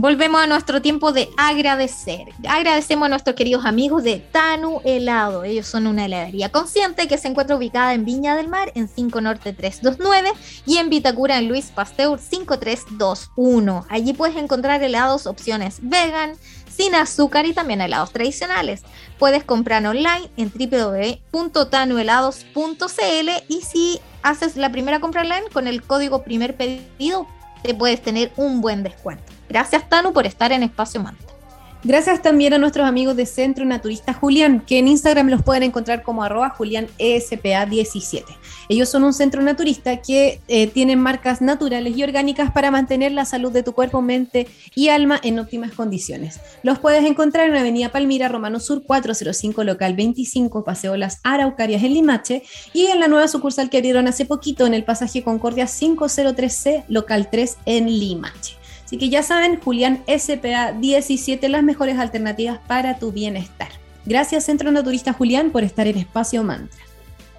Volvemos 0.00 0.40
a 0.40 0.46
nuestro 0.46 0.80
tiempo 0.80 1.10
de 1.10 1.28
agradecer. 1.36 2.28
Agradecemos 2.48 3.06
a 3.06 3.08
nuestros 3.08 3.34
queridos 3.34 3.64
amigos 3.64 4.04
de 4.04 4.20
Tanu 4.20 4.80
Helado. 4.84 5.42
Ellos 5.42 5.66
son 5.66 5.88
una 5.88 6.04
heladería 6.04 6.52
consciente 6.52 7.08
que 7.08 7.18
se 7.18 7.26
encuentra 7.26 7.56
ubicada 7.56 7.94
en 7.94 8.04
Viña 8.04 8.36
del 8.36 8.46
Mar 8.46 8.70
en 8.76 8.86
5 8.86 9.20
Norte 9.20 9.52
329 9.52 10.30
y 10.66 10.76
en 10.76 10.88
Vitacura 10.88 11.38
en 11.38 11.48
Luis 11.48 11.72
Pasteur 11.74 12.20
5321. 12.20 13.86
Allí 13.88 14.12
puedes 14.12 14.36
encontrar 14.36 14.80
helados 14.84 15.26
opciones 15.26 15.78
vegan, 15.82 16.36
sin 16.70 16.94
azúcar 16.94 17.46
y 17.46 17.52
también 17.52 17.80
helados 17.80 18.12
tradicionales. 18.12 18.82
Puedes 19.18 19.42
comprar 19.42 19.84
online 19.84 20.30
en 20.36 20.52
www.tanuhelados.cl 20.52 23.30
y 23.48 23.62
si 23.62 24.00
haces 24.22 24.56
la 24.56 24.70
primera 24.70 25.00
compra 25.00 25.22
online 25.22 25.48
con 25.52 25.66
el 25.66 25.82
código 25.82 26.22
primer 26.22 26.56
pedido 26.56 27.26
te 27.64 27.74
puedes 27.74 28.00
tener 28.00 28.30
un 28.36 28.60
buen 28.60 28.84
descuento. 28.84 29.37
Gracias, 29.48 29.88
Tanu, 29.88 30.12
por 30.12 30.26
estar 30.26 30.52
en 30.52 30.62
Espacio 30.62 31.02
Manta. 31.02 31.38
Gracias 31.84 32.22
también 32.22 32.52
a 32.54 32.58
nuestros 32.58 32.88
amigos 32.88 33.14
de 33.14 33.24
Centro 33.24 33.64
Naturista 33.64 34.12
Julián, 34.12 34.64
que 34.66 34.80
en 34.80 34.88
Instagram 34.88 35.28
los 35.28 35.44
pueden 35.44 35.62
encontrar 35.62 36.02
como 36.02 36.24
arroba 36.24 36.52
julianespa17. 36.58 38.24
Ellos 38.68 38.88
son 38.88 39.04
un 39.04 39.14
centro 39.14 39.42
naturista 39.42 40.02
que 40.02 40.40
eh, 40.48 40.66
tienen 40.66 40.98
marcas 40.98 41.40
naturales 41.40 41.96
y 41.96 42.02
orgánicas 42.02 42.50
para 42.50 42.72
mantener 42.72 43.12
la 43.12 43.24
salud 43.24 43.52
de 43.52 43.62
tu 43.62 43.74
cuerpo, 43.74 44.02
mente 44.02 44.48
y 44.74 44.88
alma 44.88 45.20
en 45.22 45.38
óptimas 45.38 45.70
condiciones. 45.70 46.40
Los 46.64 46.80
puedes 46.80 47.04
encontrar 47.04 47.48
en 47.48 47.56
Avenida 47.56 47.90
Palmira, 47.90 48.26
Romano 48.26 48.58
Sur 48.58 48.82
405, 48.82 49.62
local 49.62 49.94
25, 49.94 50.64
Paseo 50.64 50.96
Las 50.96 51.20
Araucarias 51.22 51.84
en 51.84 51.94
Limache, 51.94 52.42
y 52.72 52.86
en 52.86 52.98
la 52.98 53.06
nueva 53.06 53.28
sucursal 53.28 53.70
que 53.70 53.76
abrieron 53.76 54.08
hace 54.08 54.24
poquito 54.24 54.66
en 54.66 54.74
el 54.74 54.82
pasaje 54.82 55.22
Concordia 55.22 55.66
503C, 55.66 56.86
local 56.88 57.28
3 57.30 57.56
en 57.66 57.86
Limache. 57.86 58.57
Así 58.88 58.96
que 58.96 59.10
ya 59.10 59.22
saben, 59.22 59.60
Julián 59.60 60.02
SPA 60.06 60.72
17, 60.72 61.50
las 61.50 61.62
mejores 61.62 61.98
alternativas 61.98 62.58
para 62.66 62.98
tu 62.98 63.12
bienestar. 63.12 63.68
Gracias 64.06 64.46
Centro 64.46 64.72
Naturista 64.72 65.12
Julián 65.12 65.50
por 65.50 65.62
estar 65.62 65.86
en 65.86 65.98
Espacio 65.98 66.42
Mantra. 66.42 66.82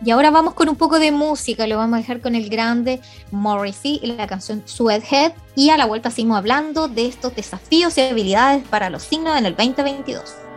Y 0.05 0.11
ahora 0.11 0.29
vamos 0.29 0.53
con 0.53 0.69
un 0.69 0.75
poco 0.75 0.99
de 0.99 1.11
música, 1.11 1.65
lo 1.65 1.77
vamos 1.77 1.95
a 1.95 2.01
dejar 2.01 2.21
con 2.21 2.35
el 2.35 2.49
grande 2.49 3.01
Morrissey 3.31 3.99
y 4.03 4.11
la 4.11 4.27
canción 4.27 4.61
Sweathead. 4.65 5.33
Y 5.55 5.71
a 5.71 5.77
la 5.77 5.87
vuelta 5.87 6.11
seguimos 6.11 6.37
hablando 6.37 6.87
de 6.87 7.07
estos 7.07 7.35
desafíos 7.35 7.97
y 7.97 8.01
habilidades 8.01 8.63
para 8.67 8.91
los 8.91 9.01
signos 9.01 9.35
en 9.35 9.47
el 9.47 9.55
2022. 9.55 10.48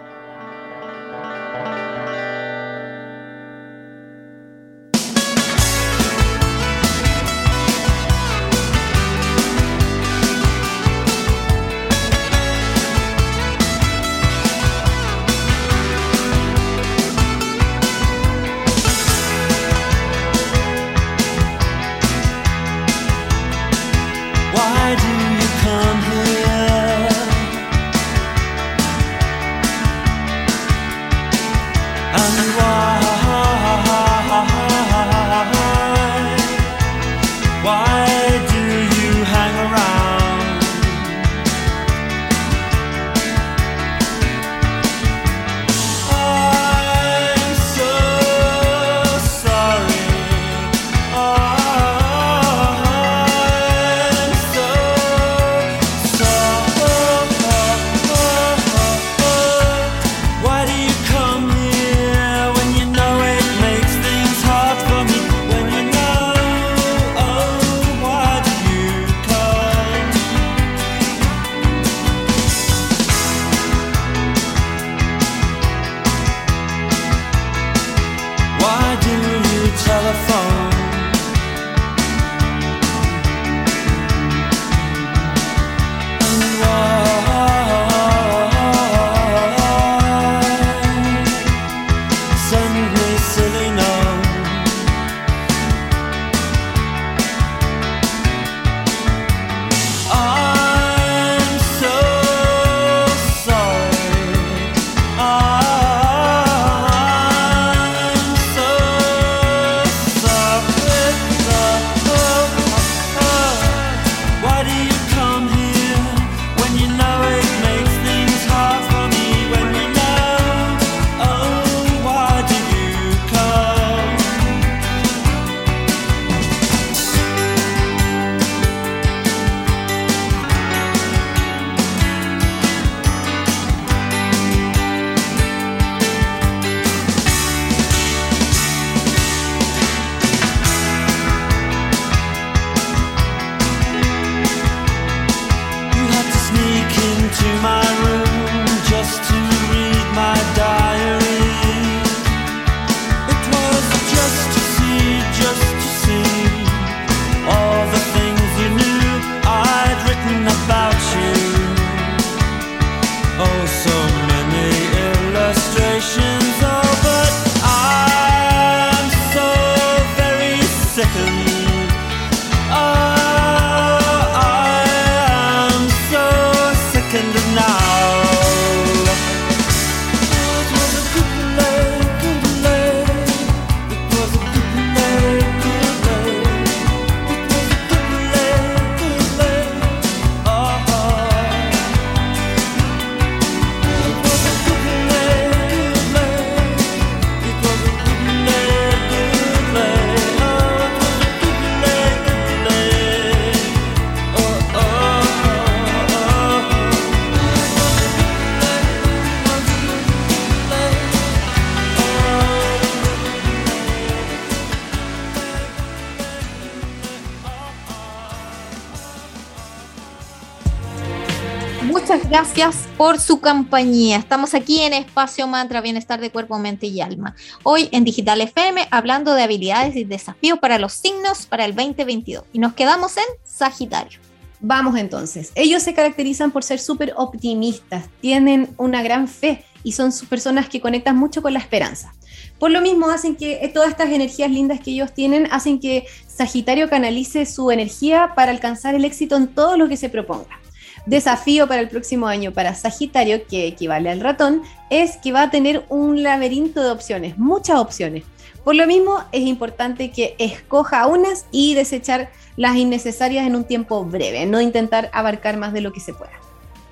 Gracias 222.21 222.89
por 222.99 223.19
su 223.19 223.41
compañía. 223.41 224.19
Estamos 224.19 224.55
aquí 224.55 224.81
en 224.81 224.93
Espacio 224.93 225.47
Mantra, 225.47 225.81
Bienestar 225.81 226.21
de 226.21 226.31
Cuerpo, 226.31 226.59
Mente 226.59 226.87
y 226.87 227.01
Alma. 227.01 227.35
Hoy 227.63 227.89
en 227.91 228.05
Digital 228.05 228.43
FM 228.43 228.87
hablando 228.91 229.33
de 229.33 229.43
habilidades 229.43 229.97
y 229.97 230.05
desafíos 230.05 230.59
para 230.59 230.79
los 230.79 230.93
signos 230.93 231.47
para 231.47 231.65
el 231.65 231.75
2022. 231.75 232.45
Y 232.53 232.59
nos 232.59 232.75
quedamos 232.75 233.17
en 233.17 233.25
Sagitario. 233.45 234.21
Vamos 234.61 234.99
entonces. 234.99 235.53
Ellos 235.55 235.83
se 235.83 235.95
caracterizan 235.95 236.51
por 236.51 236.65
ser 236.65 236.81
súper 236.81 237.15
optimistas, 237.17 238.05
tienen 238.21 238.75
una 238.77 239.03
gran 239.03 239.27
fe 239.27 239.65
y 239.83 239.93
son 239.93 240.13
personas 240.29 240.69
que 240.69 240.83
conectan 240.83 241.17
mucho 241.17 241.41
con 241.41 241.55
la 241.55 241.61
esperanza. 241.61 242.13
Por 242.59 242.71
lo 242.71 242.83
mismo 242.83 243.09
hacen 243.09 243.37
que 243.37 243.71
todas 243.73 243.89
estas 243.89 244.11
energías 244.11 244.51
lindas 244.51 244.81
que 244.81 244.91
ellos 244.91 245.15
tienen 245.15 245.49
hacen 245.51 245.81
que 245.81 246.05
Sagitario 246.27 246.91
canalice 246.91 247.47
su 247.47 247.71
energía 247.71 248.35
para 248.37 248.51
alcanzar 248.51 248.95
el 248.95 249.07
éxito 249.07 249.37
en 249.37 249.49
todo 249.49 249.79
lo 249.79 249.89
que 249.89 249.97
se 249.97 250.11
proponga 250.11 250.62
desafío 251.07 251.67
para 251.67 251.81
el 251.81 251.89
próximo 251.89 252.27
año 252.27 252.53
para 252.53 252.75
Sagitario, 252.75 253.47
que 253.47 253.67
equivale 253.67 254.11
al 254.11 254.21
ratón, 254.21 254.63
es 254.91 255.17
que 255.17 255.33
va 255.33 255.43
a 255.43 255.51
tener 255.51 255.85
un 255.89 256.23
laberinto 256.23 256.83
de 256.83 256.91
opciones, 256.91 257.39
muchas 257.39 257.79
opciones. 257.79 258.25
Por 258.65 258.77
lo 258.77 258.87
mismo, 258.87 259.19
es 259.33 259.43
importante 259.43 260.11
que 260.11 260.37
escoja 260.39 261.07
unas 261.07 261.47
y 261.51 261.75
desechar 261.75 262.31
las 262.57 262.77
innecesarias 262.77 263.47
en 263.47 263.57
un 263.57 263.65
tiempo 263.65 264.05
breve, 264.05 264.47
no 264.47 264.61
intentar 264.61 265.11
abarcar 265.13 265.57
más 265.57 265.73
de 265.73 265.81
lo 265.81 265.93
que 265.93 266.01
se 266.01 266.15
pueda. 266.15 266.33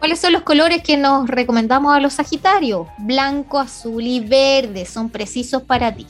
¿Cuáles 0.00 0.18
son 0.18 0.32
los 0.32 0.42
colores 0.42 0.82
que 0.82 0.96
nos 0.96 1.28
recomendamos 1.28 1.94
a 1.94 2.00
los 2.00 2.14
Sagitarios? 2.14 2.88
Blanco, 2.98 3.58
azul 3.58 4.02
y 4.02 4.20
verde 4.20 4.86
son 4.86 5.10
precisos 5.10 5.62
para 5.62 5.94
ti. 5.94 6.06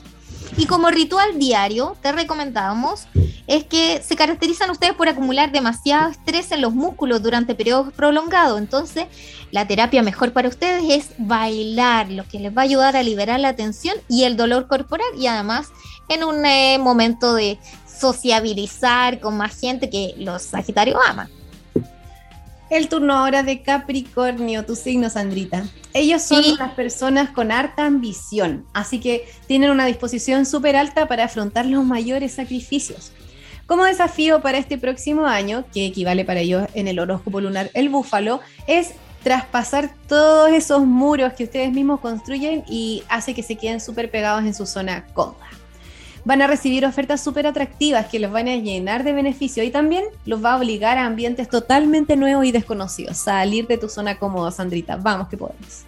Y 0.61 0.67
como 0.67 0.91
ritual 0.91 1.39
diario, 1.39 1.97
te 2.03 2.11
recomendamos 2.11 3.07
es 3.47 3.63
que 3.63 3.99
se 4.03 4.15
caracterizan 4.15 4.69
ustedes 4.69 4.93
por 4.93 5.09
acumular 5.09 5.51
demasiado 5.51 6.11
estrés 6.11 6.51
en 6.51 6.61
los 6.61 6.71
músculos 6.71 7.23
durante 7.23 7.55
periodos 7.55 7.91
prolongados. 7.93 8.59
Entonces, 8.59 9.07
la 9.49 9.65
terapia 9.65 10.03
mejor 10.03 10.33
para 10.33 10.49
ustedes 10.49 10.83
es 10.87 11.15
bailar, 11.17 12.11
lo 12.11 12.27
que 12.27 12.37
les 12.37 12.55
va 12.55 12.61
a 12.61 12.65
ayudar 12.65 12.95
a 12.95 13.01
liberar 13.01 13.39
la 13.39 13.55
tensión 13.55 13.95
y 14.07 14.25
el 14.25 14.37
dolor 14.37 14.67
corporal 14.67 15.07
y 15.17 15.25
además 15.25 15.69
en 16.09 16.23
un 16.23 16.45
eh, 16.45 16.77
momento 16.77 17.33
de 17.33 17.57
sociabilizar 17.87 19.19
con 19.19 19.37
más 19.37 19.59
gente 19.59 19.89
que 19.89 20.13
los 20.19 20.43
Sagitarios 20.43 20.99
aman. 21.07 21.40
El 22.71 22.87
turno 22.87 23.13
ahora 23.13 23.43
de 23.43 23.63
Capricornio, 23.63 24.63
tu 24.63 24.77
signo, 24.77 25.09
Sandrita. 25.09 25.65
Ellos 25.93 26.21
son 26.21 26.41
las 26.57 26.71
personas 26.71 27.29
con 27.31 27.51
harta 27.51 27.85
ambición, 27.85 28.65
así 28.71 29.01
que 29.01 29.27
tienen 29.45 29.71
una 29.71 29.85
disposición 29.85 30.45
súper 30.45 30.77
alta 30.77 31.05
para 31.09 31.25
afrontar 31.25 31.65
los 31.65 31.83
mayores 31.83 32.31
sacrificios. 32.31 33.11
Como 33.65 33.83
desafío 33.83 34.41
para 34.41 34.57
este 34.57 34.77
próximo 34.77 35.25
año, 35.25 35.65
que 35.73 35.85
equivale 35.85 36.23
para 36.23 36.39
ellos 36.39 36.65
en 36.73 36.87
el 36.87 36.99
horóscopo 36.99 37.41
lunar 37.41 37.69
el 37.73 37.89
búfalo, 37.89 38.39
es 38.67 38.91
traspasar 39.21 39.93
todos 40.07 40.49
esos 40.51 40.85
muros 40.85 41.33
que 41.33 41.43
ustedes 41.43 41.73
mismos 41.73 41.99
construyen 41.99 42.63
y 42.69 43.03
hace 43.09 43.33
que 43.33 43.43
se 43.43 43.57
queden 43.57 43.81
súper 43.81 44.09
pegados 44.09 44.45
en 44.45 44.53
su 44.53 44.65
zona 44.65 45.07
cómoda 45.07 45.50
van 46.25 46.41
a 46.41 46.47
recibir 46.47 46.85
ofertas 46.85 47.23
súper 47.23 47.47
atractivas 47.47 48.07
que 48.07 48.19
los 48.19 48.31
van 48.31 48.47
a 48.47 48.55
llenar 48.55 49.03
de 49.03 49.13
beneficio 49.13 49.63
y 49.63 49.71
también 49.71 50.05
los 50.25 50.43
va 50.43 50.53
a 50.53 50.57
obligar 50.57 50.97
a 50.97 51.05
ambientes 51.05 51.49
totalmente 51.49 52.15
nuevos 52.15 52.45
y 52.45 52.51
desconocidos. 52.51 53.17
Salir 53.17 53.67
de 53.67 53.77
tu 53.77 53.89
zona 53.89 54.17
cómoda, 54.17 54.51
Sandrita. 54.51 54.97
Vamos 54.97 55.27
que 55.27 55.37
podemos. 55.37 55.83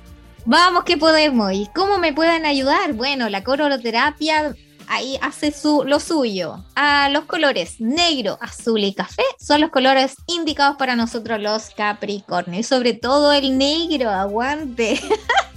Vamos 0.45 0.83
que 0.83 0.97
podemos. 0.97 1.53
¿Y 1.53 1.67
cómo 1.73 1.99
me 1.99 2.13
pueden 2.13 2.45
ayudar? 2.45 2.93
Bueno, 2.93 3.29
la 3.29 3.43
coloroterapia 3.43 4.55
ahí 4.87 5.17
hace 5.21 5.51
su, 5.51 5.83
lo 5.85 5.99
suyo. 5.99 6.63
A 6.75 7.09
los 7.09 7.25
colores 7.25 7.79
negro, 7.79 8.37
azul 8.41 8.83
y 8.83 8.93
café 8.93 9.23
son 9.39 9.61
los 9.61 9.69
colores 9.69 10.15
indicados 10.27 10.75
para 10.77 10.95
nosotros 10.95 11.39
los 11.39 11.69
Capricornio. 11.69 12.59
Y 12.59 12.63
sobre 12.63 12.93
todo 12.93 13.31
el 13.31 13.57
negro, 13.57 14.09
aguante. 14.09 14.99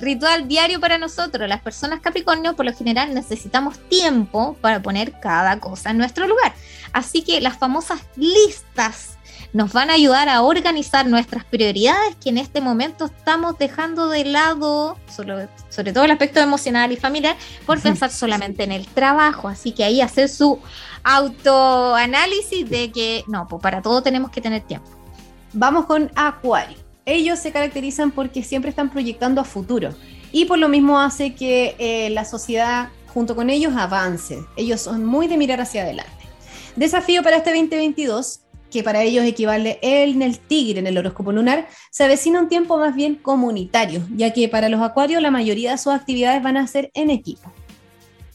Ritual 0.00 0.46
diario 0.46 0.80
para 0.80 0.96
nosotros, 0.96 1.48
las 1.48 1.60
personas 1.60 2.00
Capricornio, 2.00 2.54
por 2.54 2.64
lo 2.64 2.72
general 2.72 3.14
necesitamos 3.14 3.78
tiempo 3.88 4.56
para 4.60 4.80
poner 4.80 5.18
cada 5.20 5.58
cosa 5.58 5.90
en 5.90 5.98
nuestro 5.98 6.26
lugar. 6.26 6.52
Así 6.92 7.22
que 7.22 7.40
las 7.40 7.58
famosas 7.58 8.00
listas 8.16 9.18
nos 9.52 9.72
van 9.72 9.90
a 9.90 9.94
ayudar 9.94 10.28
a 10.28 10.42
organizar 10.42 11.06
nuestras 11.06 11.44
prioridades 11.44 12.16
que 12.16 12.28
en 12.28 12.38
este 12.38 12.60
momento 12.60 13.06
estamos 13.06 13.58
dejando 13.58 14.08
de 14.08 14.24
lado, 14.24 14.98
sobre, 15.08 15.48
sobre 15.68 15.92
todo 15.92 16.04
el 16.04 16.10
aspecto 16.10 16.40
emocional 16.40 16.92
y 16.92 16.96
familiar, 16.96 17.36
por 17.66 17.80
pensar 17.80 18.10
solamente 18.10 18.64
en 18.64 18.72
el 18.72 18.86
trabajo. 18.86 19.48
Así 19.48 19.72
que 19.72 19.84
ahí 19.84 20.00
hacer 20.00 20.28
su 20.28 20.60
autoanálisis 21.02 22.68
de 22.68 22.92
que 22.92 23.24
no, 23.26 23.48
pues 23.48 23.62
para 23.62 23.82
todo 23.82 24.02
tenemos 24.02 24.30
que 24.30 24.40
tener 24.40 24.62
tiempo. 24.62 24.88
Vamos 25.52 25.86
con 25.86 26.10
Acuario 26.14 26.77
ellos 27.08 27.38
se 27.38 27.52
caracterizan 27.52 28.10
porque 28.10 28.42
siempre 28.42 28.70
están 28.70 28.90
proyectando 28.90 29.40
a 29.40 29.44
futuro 29.44 29.94
y 30.30 30.44
por 30.44 30.58
lo 30.58 30.68
mismo 30.68 31.00
hace 31.00 31.34
que 31.34 31.74
eh, 31.78 32.10
la 32.10 32.24
sociedad 32.24 32.90
junto 33.06 33.34
con 33.34 33.50
ellos 33.50 33.74
avance. 33.76 34.38
Ellos 34.56 34.82
son 34.82 35.04
muy 35.04 35.26
de 35.26 35.38
mirar 35.38 35.60
hacia 35.60 35.82
adelante. 35.82 36.12
Desafío 36.76 37.22
para 37.22 37.38
este 37.38 37.50
2022 37.50 38.40
que 38.70 38.82
para 38.82 39.02
ellos 39.02 39.24
equivale 39.24 39.78
en 39.80 40.20
el 40.20 40.38
tigre 40.38 40.80
en 40.80 40.86
el 40.86 40.98
horóscopo 40.98 41.32
lunar, 41.32 41.68
se 41.90 42.04
avecina 42.04 42.40
un 42.40 42.48
tiempo 42.48 42.76
más 42.76 42.94
bien 42.94 43.14
comunitario, 43.14 44.06
ya 44.14 44.32
que 44.34 44.46
para 44.48 44.68
los 44.68 44.82
acuarios 44.82 45.22
la 45.22 45.30
mayoría 45.30 45.70
de 45.72 45.78
sus 45.78 45.92
actividades 45.92 46.42
van 46.42 46.58
a 46.58 46.66
ser 46.66 46.90
en 46.92 47.08
equipo. 47.08 47.50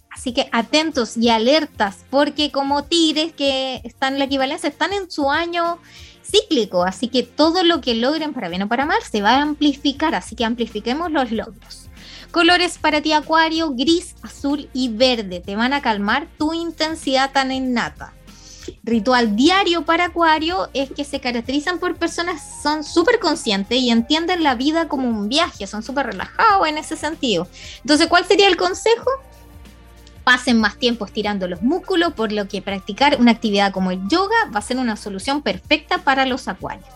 Así 0.10 0.34
que 0.34 0.48
atentos 0.52 1.18
y 1.18 1.30
alertas, 1.30 2.06
porque 2.10 2.52
como 2.52 2.84
tigres 2.84 3.34
que 3.34 3.82
están 3.84 4.14
en 4.14 4.20
la 4.20 4.26
equivalencia, 4.26 4.70
están 4.70 4.94
en 4.94 5.10
su 5.10 5.30
año 5.30 5.80
cíclico, 6.24 6.84
así 6.84 7.08
que 7.08 7.24
todo 7.24 7.64
lo 7.64 7.82
que 7.82 7.96
logren 7.96 8.34
para 8.34 8.50
bien 8.50 8.64
o 8.64 8.68
para 8.68 8.86
mal 8.86 9.02
se 9.10 9.22
va 9.22 9.32
a 9.32 9.42
amplificar, 9.42 10.16
así 10.16 10.36
que 10.36 10.46
amplifiquemos 10.46 11.12
los 11.12 11.32
logros. 11.32 11.90
Colores 12.32 12.80
para 12.80 13.02
ti 13.02 13.14
Acuario, 13.14 13.74
gris, 13.76 14.16
azul 14.24 14.70
y 14.74 14.90
verde, 14.90 15.40
te 15.40 15.56
van 15.56 15.74
a 15.74 15.82
calmar 15.82 16.28
tu 16.38 16.54
intensidad 16.54 17.32
tan 17.32 17.52
innata. 17.52 18.14
Ritual 18.84 19.36
diario 19.36 19.86
para 19.86 20.06
Acuario 20.06 20.70
es 20.74 20.90
que 20.92 21.04
se 21.04 21.20
caracterizan 21.20 21.80
por 21.80 21.96
personas 21.96 22.42
que 22.42 22.64
son 22.64 22.84
súper 22.84 23.20
conscientes 23.20 23.78
y 23.78 23.90
entienden 23.92 24.44
la 24.44 24.56
vida 24.56 24.88
como 24.88 25.08
un 25.08 25.30
viaje, 25.30 25.68
son 25.68 25.84
súper 25.84 26.08
relajados 26.08 26.68
en 26.68 26.78
ese 26.78 26.96
sentido. 26.96 27.48
Entonces, 27.82 28.08
¿cuál 28.08 28.26
sería 28.26 28.48
el 28.48 28.58
consejo? 28.58 29.12
Pasen 30.24 30.60
más 30.60 30.78
tiempo 30.78 31.06
estirando 31.06 31.48
los 31.48 31.62
músculos, 31.62 32.14
por 32.14 32.32
lo 32.32 32.48
que 32.48 32.62
practicar 32.62 33.18
una 33.20 33.32
actividad 33.32 33.72
como 33.72 33.92
el 33.92 34.08
yoga 34.08 34.36
va 34.54 34.60
a 34.60 34.62
ser 34.62 34.78
una 34.78 34.96
solución 34.96 35.42
perfecta 35.42 36.00
para 36.00 36.26
los 36.26 36.48
acuarios. 36.48 36.88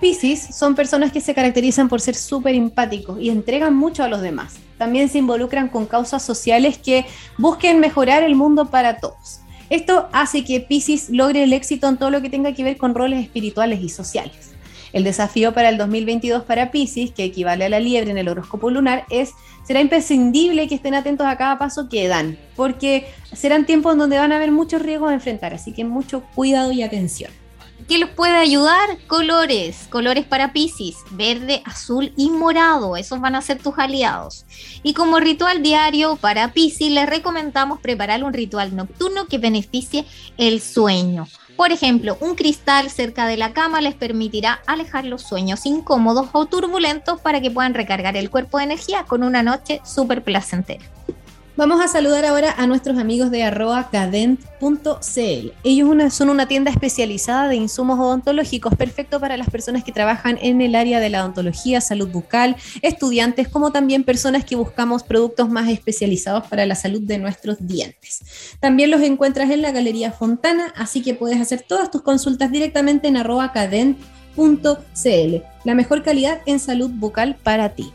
Piscis 0.00 0.54
son 0.54 0.74
personas 0.74 1.12
que 1.12 1.20
se 1.20 1.34
caracterizan 1.34 1.88
por 1.88 2.00
ser 2.00 2.14
súper 2.14 2.54
empáticos 2.54 3.20
y 3.20 3.30
entregan 3.30 3.74
mucho 3.74 4.04
a 4.04 4.08
los 4.08 4.22
demás. 4.22 4.54
También 4.78 5.08
se 5.08 5.18
involucran 5.18 5.68
con 5.68 5.86
causas 5.86 6.22
sociales 6.22 6.78
que 6.78 7.06
busquen 7.38 7.80
mejorar 7.80 8.22
el 8.22 8.34
mundo 8.34 8.66
para 8.66 8.98
todos. 8.98 9.40
Esto 9.68 10.08
hace 10.12 10.44
que 10.44 10.60
Piscis 10.60 11.10
logre 11.10 11.44
el 11.44 11.52
éxito 11.52 11.88
en 11.88 11.96
todo 11.96 12.10
lo 12.10 12.22
que 12.22 12.30
tenga 12.30 12.54
que 12.54 12.64
ver 12.64 12.76
con 12.76 12.94
roles 12.94 13.22
espirituales 13.22 13.80
y 13.80 13.88
sociales. 13.88 14.49
El 14.92 15.04
desafío 15.04 15.52
para 15.52 15.68
el 15.68 15.78
2022 15.78 16.44
para 16.44 16.70
Pisces, 16.70 17.12
que 17.12 17.24
equivale 17.24 17.64
a 17.64 17.68
la 17.68 17.80
liebre 17.80 18.10
en 18.10 18.18
el 18.18 18.28
horóscopo 18.28 18.70
lunar, 18.70 19.04
es 19.10 19.32
será 19.64 19.80
imprescindible 19.80 20.66
que 20.68 20.74
estén 20.74 20.94
atentos 20.94 21.26
a 21.26 21.36
cada 21.36 21.58
paso 21.58 21.88
que 21.88 22.08
dan, 22.08 22.38
porque 22.56 23.06
serán 23.32 23.66
tiempos 23.66 23.96
donde 23.96 24.18
van 24.18 24.32
a 24.32 24.36
haber 24.36 24.50
muchos 24.50 24.82
riesgos 24.82 25.10
a 25.10 25.14
enfrentar, 25.14 25.54
así 25.54 25.72
que 25.72 25.84
mucho 25.84 26.22
cuidado 26.34 26.72
y 26.72 26.82
atención. 26.82 27.30
¿Qué 27.88 27.98
los 27.98 28.10
puede 28.10 28.36
ayudar? 28.36 28.98
Colores, 29.06 29.88
colores 29.90 30.24
para 30.24 30.52
Pisces, 30.52 30.96
verde, 31.10 31.62
azul 31.64 32.12
y 32.16 32.30
morado, 32.30 32.96
esos 32.96 33.20
van 33.20 33.34
a 33.34 33.42
ser 33.42 33.58
tus 33.58 33.74
aliados. 33.78 34.44
Y 34.82 34.94
como 34.94 35.18
ritual 35.18 35.62
diario 35.62 36.16
para 36.16 36.52
Pisces, 36.52 36.90
les 36.90 37.08
recomendamos 37.08 37.80
preparar 37.80 38.22
un 38.22 38.32
ritual 38.32 38.76
nocturno 38.76 39.26
que 39.26 39.38
beneficie 39.38 40.04
el 40.36 40.60
sueño. 40.60 41.26
Por 41.60 41.72
ejemplo, 41.72 42.16
un 42.20 42.36
cristal 42.36 42.88
cerca 42.88 43.26
de 43.26 43.36
la 43.36 43.52
cama 43.52 43.82
les 43.82 43.94
permitirá 43.94 44.62
alejar 44.66 45.04
los 45.04 45.20
sueños 45.20 45.66
incómodos 45.66 46.30
o 46.32 46.46
turbulentos 46.46 47.20
para 47.20 47.42
que 47.42 47.50
puedan 47.50 47.74
recargar 47.74 48.16
el 48.16 48.30
cuerpo 48.30 48.56
de 48.56 48.64
energía 48.64 49.04
con 49.04 49.22
una 49.22 49.42
noche 49.42 49.82
súper 49.84 50.24
placentera. 50.24 50.82
Vamos 51.56 51.84
a 51.84 51.88
saludar 51.88 52.24
ahora 52.24 52.54
a 52.56 52.66
nuestros 52.66 52.96
amigos 52.96 53.30
de 53.30 53.42
arroba 53.42 53.90
cadent.cl. 53.90 55.52
Ellos 55.64 56.14
son 56.14 56.30
una 56.30 56.46
tienda 56.46 56.70
especializada 56.70 57.48
de 57.48 57.56
insumos 57.56 57.98
odontológicos, 57.98 58.76
perfecto 58.76 59.18
para 59.18 59.36
las 59.36 59.50
personas 59.50 59.82
que 59.82 59.92
trabajan 59.92 60.38
en 60.40 60.60
el 60.60 60.74
área 60.74 61.00
de 61.00 61.10
la 61.10 61.22
odontología, 61.22 61.80
salud 61.80 62.08
bucal, 62.08 62.56
estudiantes, 62.82 63.48
como 63.48 63.72
también 63.72 64.04
personas 64.04 64.44
que 64.44 64.56
buscamos 64.56 65.02
productos 65.02 65.50
más 65.50 65.68
especializados 65.68 66.46
para 66.46 66.66
la 66.66 66.76
salud 66.76 67.02
de 67.02 67.18
nuestros 67.18 67.56
dientes. 67.60 68.20
También 68.60 68.90
los 68.90 69.02
encuentras 69.02 69.50
en 69.50 69.60
la 69.60 69.72
Galería 69.72 70.12
Fontana, 70.12 70.72
así 70.76 71.02
que 71.02 71.14
puedes 71.14 71.40
hacer 71.40 71.62
todas 71.66 71.90
tus 71.90 72.02
consultas 72.02 72.52
directamente 72.52 73.08
en 73.08 73.16
arroba 73.16 73.52
cadent.cl. 73.52 73.96
La 75.64 75.74
mejor 75.74 76.02
calidad 76.02 76.40
en 76.46 76.60
salud 76.60 76.90
bucal 76.90 77.36
para 77.42 77.70
ti. 77.70 77.92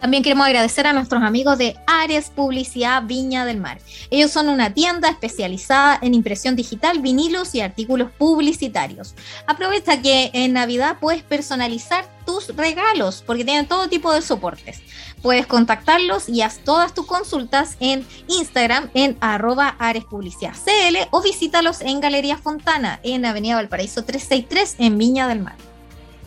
También 0.00 0.22
queremos 0.22 0.46
agradecer 0.46 0.86
a 0.86 0.92
nuestros 0.92 1.22
amigos 1.22 1.58
de 1.58 1.76
Ares 1.86 2.30
Publicidad 2.30 3.02
Viña 3.04 3.44
del 3.44 3.58
Mar. 3.58 3.78
Ellos 4.10 4.30
son 4.30 4.48
una 4.48 4.72
tienda 4.72 5.08
especializada 5.08 5.98
en 6.02 6.14
impresión 6.14 6.54
digital, 6.54 7.00
vinilos 7.00 7.54
y 7.54 7.60
artículos 7.60 8.10
publicitarios. 8.12 9.14
Aprovecha 9.46 10.00
que 10.02 10.30
en 10.32 10.52
Navidad 10.52 10.98
puedes 11.00 11.22
personalizar 11.22 12.06
tus 12.26 12.54
regalos 12.56 13.22
porque 13.26 13.44
tienen 13.44 13.66
todo 13.66 13.88
tipo 13.88 14.12
de 14.12 14.20
soportes. 14.20 14.82
Puedes 15.22 15.46
contactarlos 15.46 16.28
y 16.28 16.42
haz 16.42 16.58
todas 16.58 16.92
tus 16.92 17.06
consultas 17.06 17.76
en 17.80 18.06
Instagram 18.28 18.90
en 18.94 19.16
arroba 19.20 19.76
Ares 19.78 20.04
Publicidad 20.04 20.54
CL 20.54 21.08
o 21.10 21.22
visítalos 21.22 21.80
en 21.80 22.00
Galería 22.00 22.36
Fontana 22.36 23.00
en 23.02 23.24
Avenida 23.24 23.56
Valparaíso 23.56 24.04
363 24.04 24.76
en 24.78 24.98
Viña 24.98 25.26
del 25.26 25.40
Mar. 25.40 25.56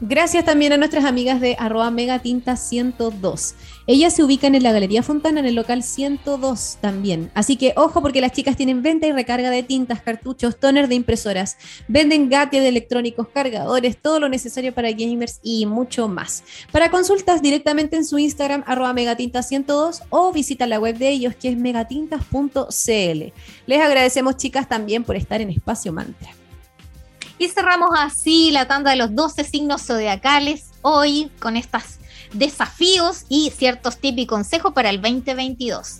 Gracias 0.01 0.45
también 0.45 0.71
a 0.71 0.77
nuestras 0.77 1.03
amigas 1.03 1.41
de 1.41 1.57
arroba 1.59 1.91
megatinta 1.91 2.55
102. 2.55 3.55
Ellas 3.85 4.15
se 4.15 4.23
ubican 4.23 4.55
en 4.55 4.63
la 4.63 4.71
Galería 4.71 5.03
Fontana, 5.03 5.41
en 5.41 5.45
el 5.45 5.55
local 5.55 5.83
102 5.83 6.77
también. 6.79 7.29
Así 7.33 7.57
que 7.57 7.73
ojo 7.75 8.01
porque 8.01 8.21
las 8.21 8.31
chicas 8.31 8.55
tienen 8.55 8.81
venta 8.81 9.07
y 9.07 9.11
recarga 9.11 9.49
de 9.49 9.61
tintas, 9.61 10.01
cartuchos, 10.01 10.57
toner 10.57 10.87
de 10.87 10.95
impresoras, 10.95 11.57
venden 11.89 12.29
gadgets 12.29 12.65
electrónicos, 12.65 13.27
cargadores, 13.27 13.97
todo 13.97 14.21
lo 14.21 14.29
necesario 14.29 14.73
para 14.73 14.91
gamers 14.93 15.41
y 15.43 15.65
mucho 15.65 16.07
más. 16.07 16.45
Para 16.71 16.91
consultas 16.91 17.41
directamente 17.41 17.97
en 17.97 18.05
su 18.05 18.19
Instagram 18.19 18.63
arroba 18.67 18.93
megatinta 18.93 19.43
102 19.43 20.03
o 20.11 20.31
visita 20.31 20.65
la 20.65 20.79
web 20.79 20.97
de 20.97 21.09
ellos 21.09 21.35
que 21.35 21.49
es 21.49 21.57
megatintas.cl. 21.57 23.33
Les 23.65 23.81
agradecemos 23.81 24.37
chicas 24.37 24.69
también 24.69 25.03
por 25.03 25.17
estar 25.17 25.41
en 25.41 25.49
Espacio 25.49 25.91
Mantra. 25.91 26.38
Y 27.39 27.47
cerramos 27.47 27.91
así 27.97 28.51
la 28.51 28.67
tanda 28.67 28.91
de 28.91 28.97
los 28.97 29.15
12 29.15 29.45
signos 29.45 29.83
zodiacales 29.83 30.71
hoy 30.81 31.31
con 31.39 31.55
estos 31.55 31.83
desafíos 32.33 33.23
y 33.29 33.49
ciertos 33.51 33.97
tips 33.97 34.19
y 34.19 34.25
consejos 34.25 34.73
para 34.73 34.89
el 34.89 35.01
2022. 35.01 35.99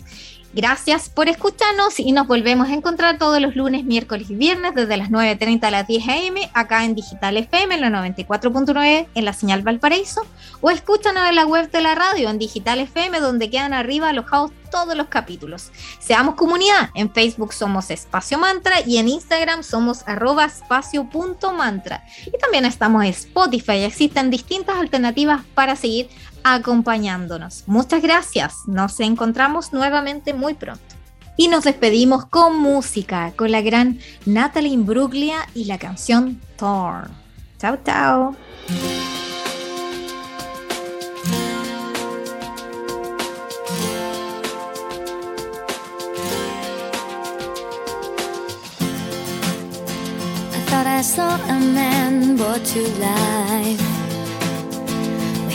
Gracias 0.52 1.08
por 1.08 1.28
escucharnos 1.28 2.00
y 2.00 2.10
nos 2.10 2.26
volvemos 2.26 2.68
a 2.68 2.74
encontrar 2.74 3.18
todos 3.18 3.40
los 3.40 3.54
lunes, 3.54 3.84
miércoles 3.84 4.30
y 4.30 4.34
viernes 4.34 4.74
desde 4.74 4.96
las 4.96 5.08
9.30 5.10 5.62
a 5.62 5.70
las 5.70 5.86
10 5.86 6.08
a.m. 6.08 6.50
acá 6.54 6.84
en 6.84 6.96
Digital 6.96 7.36
FM 7.36 7.76
en 7.76 7.80
la 7.80 7.90
94.9 7.90 9.06
en 9.14 9.24
la 9.24 9.32
señal 9.32 9.62
Valparaíso 9.62 10.26
o 10.60 10.70
escúchanos 10.72 11.28
en 11.28 11.36
la 11.36 11.46
web 11.46 11.70
de 11.70 11.80
la 11.80 11.94
radio 11.94 12.30
en 12.30 12.38
Digital 12.38 12.80
FM 12.80 13.20
donde 13.20 13.48
quedan 13.48 13.72
arriba 13.72 14.08
alojados 14.08 14.50
todos 14.70 14.96
los 14.96 15.08
capítulos. 15.08 15.70
Seamos 15.98 16.36
comunidad, 16.36 16.90
en 16.94 17.12
Facebook 17.12 17.52
somos 17.52 17.90
Espacio 17.90 18.38
Mantra 18.38 18.80
y 18.86 18.98
en 18.98 19.08
Instagram 19.08 19.62
somos 19.62 20.02
arroba 20.06 20.46
espacio.mantra. 20.46 22.04
Y 22.26 22.38
también 22.38 22.64
estamos 22.64 23.02
en 23.02 23.10
Spotify, 23.10 23.84
existen 23.84 24.30
distintas 24.30 24.76
alternativas 24.76 25.42
para 25.54 25.76
seguir 25.76 26.08
acompañándonos. 26.44 27.64
Muchas 27.66 28.02
gracias. 28.02 28.54
Nos 28.66 29.00
encontramos 29.00 29.72
nuevamente 29.72 30.34
muy 30.34 30.54
pronto. 30.54 30.82
Y 31.36 31.48
nos 31.48 31.64
despedimos 31.64 32.26
con 32.26 32.58
música, 32.58 33.32
con 33.36 33.50
la 33.50 33.62
gran 33.62 33.98
Natalie 34.26 34.72
Imbruglia 34.72 35.48
y 35.54 35.64
la 35.64 35.78
canción 35.78 36.40
Thor. 36.56 37.10
Chao, 37.58 37.78
chao. 37.84 38.36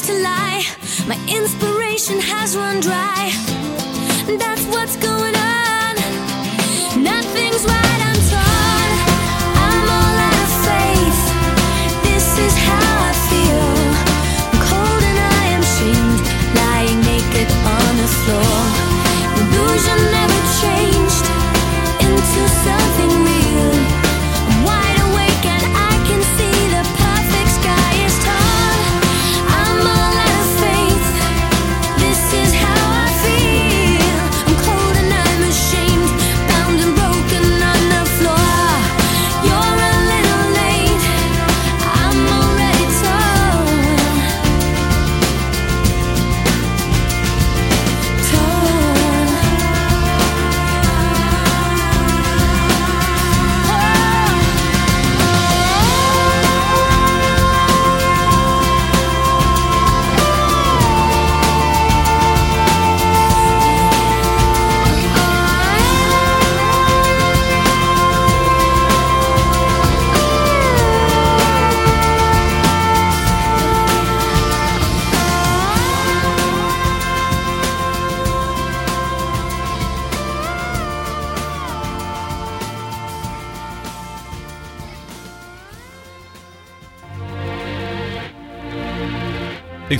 used 0.00 0.12
to 0.12 0.22
lie. 0.22 0.62
My 1.06 1.18
inspiration 1.28 2.20
has 2.20 2.56
run 2.56 2.80
dry. 2.80 3.30
That's 4.38 4.64
what's 4.66 4.96
going 4.96 5.34
on. 5.34 5.94
Nothing's 7.02 7.64
right. 7.66 7.89